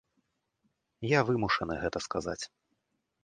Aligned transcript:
Я 1.09 1.19
вымушаны 1.27 1.73
гэта 1.83 1.97
сказаць. 2.07 2.41